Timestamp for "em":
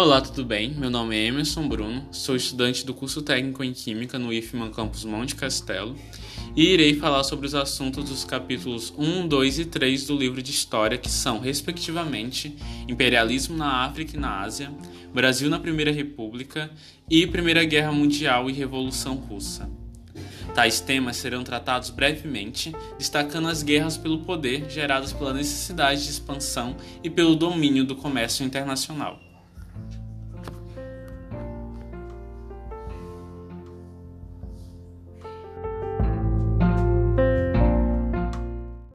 3.64-3.72